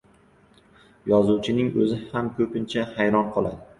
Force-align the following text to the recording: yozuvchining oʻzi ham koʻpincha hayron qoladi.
yozuvchining 1.11 1.69
oʻzi 1.83 1.99
ham 2.15 2.33
koʻpincha 2.41 2.87
hayron 2.97 3.29
qoladi. 3.37 3.63